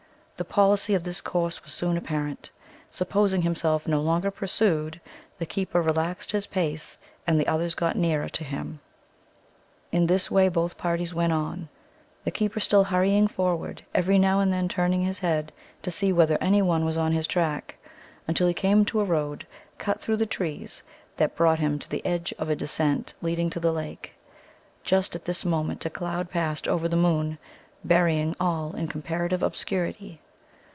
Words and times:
The 0.37 0.45
policy 0.45 0.95
of 0.95 1.03
this 1.03 1.21
course 1.21 1.61
was 1.61 1.71
soon 1.71 1.97
apparent. 1.97 2.49
Supposing 2.89 3.43
himself 3.43 3.87
no 3.87 4.01
longer 4.01 4.31
pursued, 4.31 4.99
the 5.37 5.45
keeper 5.45 5.83
relaxed 5.83 6.31
his 6.31 6.47
pace, 6.47 6.97
and 7.27 7.39
the 7.39 7.45
others 7.45 7.75
got 7.75 7.95
nearer 7.95 8.27
to 8.29 8.43
him. 8.43 8.79
In 9.91 10.07
this 10.07 10.31
way 10.31 10.49
both 10.49 10.79
parties 10.79 11.13
went 11.13 11.31
on, 11.31 11.69
the 12.23 12.31
keeper 12.31 12.59
still 12.59 12.85
hurrying 12.85 13.27
forward, 13.27 13.83
every 13.93 14.17
now 14.17 14.39
and 14.39 14.51
then 14.51 14.67
turning 14.67 15.03
his 15.03 15.19
head 15.19 15.53
to 15.83 15.91
see 15.91 16.11
whether 16.11 16.39
any 16.41 16.63
one 16.63 16.85
was 16.85 16.97
on 16.97 17.11
his 17.11 17.27
track, 17.27 17.75
until 18.27 18.47
he 18.47 18.53
came 18.55 18.83
to 18.85 18.99
a 18.99 19.05
road 19.05 19.45
cut 19.77 20.01
through 20.01 20.17
the 20.17 20.25
trees 20.25 20.81
that 21.17 21.35
brought 21.35 21.59
him 21.59 21.77
to 21.77 21.87
the 21.87 22.03
edge 22.03 22.33
of 22.39 22.49
a 22.49 22.55
descent 22.55 23.13
leading 23.21 23.51
to 23.51 23.59
the 23.59 23.71
lake. 23.71 24.15
Just 24.83 25.15
at 25.15 25.25
this 25.25 25.45
moment 25.45 25.85
a 25.85 25.91
cloud 25.91 26.31
passed 26.31 26.67
over 26.67 26.87
the 26.89 26.95
moon, 26.97 27.37
burying 27.85 28.35
all 28.39 28.73
in 28.75 28.87
comparative 28.87 29.43
obscurity. 29.43 30.19